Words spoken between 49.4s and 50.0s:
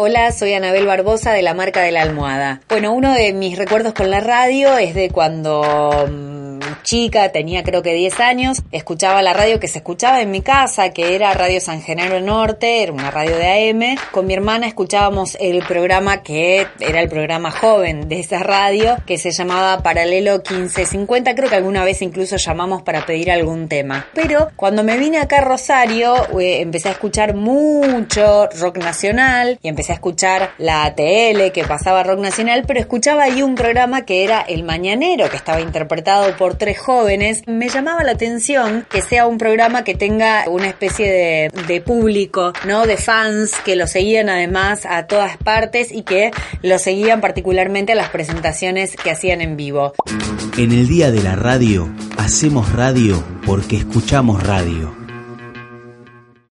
en vivo.